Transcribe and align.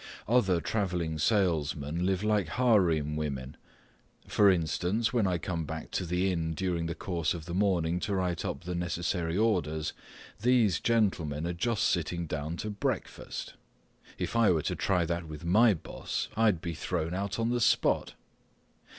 Other 0.27 0.59
travelling 0.59 1.19
salesmen 1.19 2.07
live 2.07 2.23
like 2.23 2.47
harem 2.47 3.15
women. 3.15 3.55
For 4.27 4.49
instance, 4.49 5.13
when 5.13 5.27
I 5.27 5.37
come 5.37 5.63
back 5.63 5.91
to 5.91 6.07
the 6.07 6.31
inn 6.31 6.55
during 6.55 6.87
the 6.87 6.95
course 6.95 7.35
of 7.35 7.45
the 7.45 7.53
morning 7.53 7.99
to 7.99 8.15
write 8.15 8.43
up 8.43 8.63
the 8.63 8.73
necessary 8.73 9.37
orders, 9.37 9.93
these 10.41 10.79
gentlemen 10.79 11.45
are 11.45 11.53
just 11.53 11.83
sitting 11.83 12.25
down 12.25 12.57
to 12.57 12.71
breakfast. 12.71 13.53
If 14.17 14.35
I 14.35 14.49
were 14.49 14.63
to 14.63 14.75
try 14.75 15.05
that 15.05 15.27
with 15.27 15.45
my 15.45 15.75
boss, 15.75 16.29
I'd 16.35 16.61
be 16.61 16.73
thrown 16.73 17.13
out 17.13 17.37
on 17.37 17.51
the 17.51 17.61
spot. 17.61 18.15